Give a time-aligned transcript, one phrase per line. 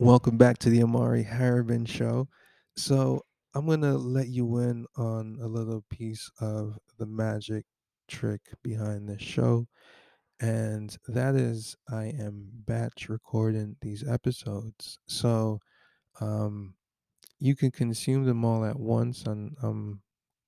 [0.00, 2.28] Welcome back to the Amari Harriman Show.
[2.76, 7.64] So, I'm to let you in on a little piece of the magic
[8.06, 9.66] trick behind this show.
[10.38, 15.00] And that is, I am batch recording these episodes.
[15.08, 15.58] So,
[16.20, 16.74] um,
[17.40, 19.24] you can consume them all at once.
[19.24, 20.02] And I'm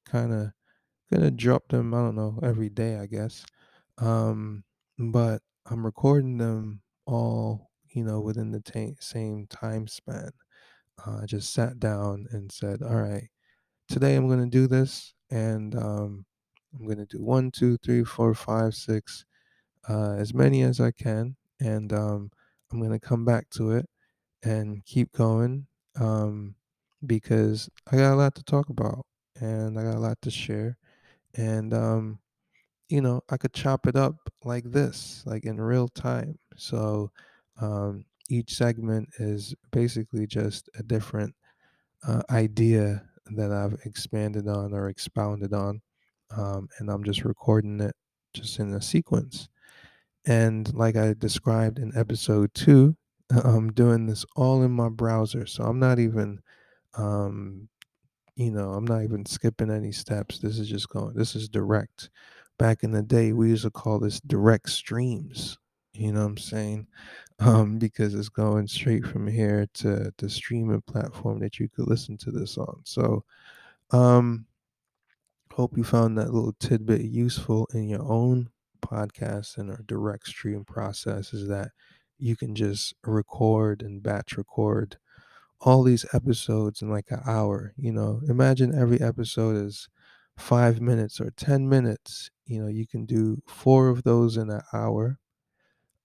[0.06, 0.52] kind of
[1.22, 3.44] to drop them, I don't know, every day, I guess.
[3.98, 4.62] Um,
[4.96, 10.30] but I'm recording them all, you know, within the ta- same time span
[11.06, 13.28] uh, just sat down and said, all right,
[13.88, 15.14] today I'm going to do this.
[15.30, 16.26] And um,
[16.74, 19.24] I'm going to do one, two, three, four, five, six,
[19.88, 21.36] uh, as many as I can.
[21.60, 22.30] And um,
[22.72, 23.88] I'm going to come back to it
[24.42, 25.68] and keep going
[26.00, 26.56] um,
[27.06, 29.06] because I got a lot to talk about
[29.40, 30.78] and I got a lot to share.
[31.34, 32.20] And, um,
[32.88, 36.38] you know, I could chop it up like this, like in real time.
[36.56, 37.10] So
[37.60, 41.34] um, each segment is basically just a different
[42.06, 43.02] uh, idea
[43.36, 45.80] that I've expanded on or expounded on,
[46.36, 47.94] um, and I'm just recording it
[48.34, 49.48] just in a sequence.
[50.26, 52.96] And like I described in episode two,
[53.44, 56.40] I'm doing this all in my browser, so I'm not even,
[56.94, 57.68] um,
[58.36, 60.38] you know, I'm not even skipping any steps.
[60.38, 61.14] This is just going.
[61.14, 62.10] This is direct.
[62.58, 65.58] Back in the day, we used to call this direct streams.
[65.92, 66.86] You know what I'm saying?
[67.40, 72.16] Um, because it's going straight from here to the streaming platform that you could listen
[72.18, 72.82] to this on.
[72.84, 73.24] So,
[73.92, 74.46] um,
[75.52, 78.50] hope you found that little tidbit useful in your own
[78.82, 81.70] podcast and or direct stream process is that
[82.18, 84.96] you can just record and batch record
[85.60, 87.72] all these episodes in like an hour.
[87.76, 89.88] You know, imagine every episode is
[90.36, 92.30] five minutes or 10 minutes.
[92.46, 95.18] You know, you can do four of those in an hour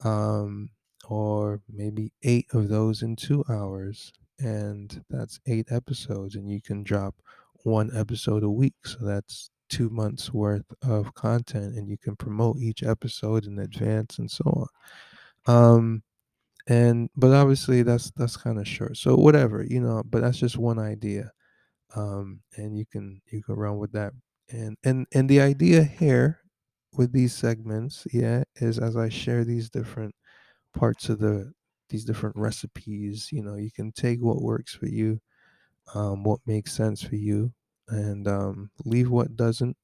[0.05, 0.69] um,
[1.09, 4.13] or maybe eight of those in two hours.
[4.39, 7.15] And that's eight episodes, and you can drop
[7.63, 8.75] one episode a week.
[8.85, 14.19] So that's two months worth of content, and you can promote each episode in advance
[14.19, 14.67] and so
[15.47, 15.55] on.
[15.75, 16.03] Um,
[16.67, 18.97] and but obviously that's that's kind of short.
[18.97, 21.31] So whatever, you know, but that's just one idea.
[21.95, 24.13] Um, and you can you can run with that.
[24.51, 26.39] And and and the idea here
[26.97, 30.15] with these segments, yeah, is as I share these different
[30.73, 31.53] parts of the
[31.89, 35.21] these different recipes you know you can take what works for you
[35.95, 37.53] um, what makes sense for you
[37.89, 39.77] and um, leave what doesn't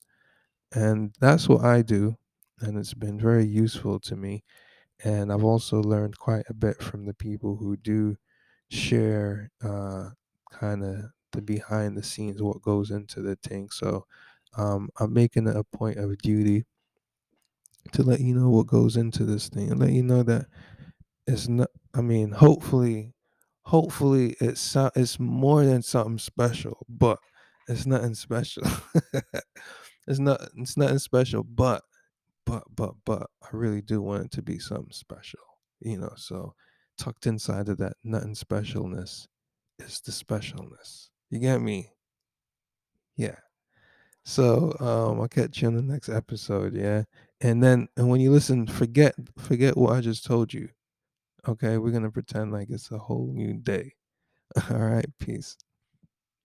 [0.73, 2.15] and that's what i do
[2.61, 4.43] and it's been very useful to me
[5.03, 8.17] and i've also learned quite a bit from the people who do
[8.69, 10.09] share uh,
[10.51, 14.05] kind of the behind the scenes what goes into the thing so
[14.57, 16.65] um, i'm making it a point of duty
[17.91, 20.45] to let you know what goes into this thing and let you know that
[21.27, 23.13] it's not i mean hopefully
[23.63, 27.19] hopefully it's it's more than something special but
[27.67, 28.63] it's nothing special.
[30.07, 31.83] It's not it's nothing special but
[32.45, 35.39] but but but i really do want it to be something special
[35.79, 36.55] you know so
[36.97, 39.27] tucked inside of that nothing specialness
[39.79, 41.09] is the specialness.
[41.29, 41.91] You get me?
[43.15, 43.37] Yeah.
[44.23, 47.03] So um i'll catch you on the next episode yeah
[47.41, 50.69] and then and when you listen forget forget what i just told you
[51.47, 53.93] Okay, we're gonna pretend like it's a whole new day.
[54.71, 55.57] All right, peace.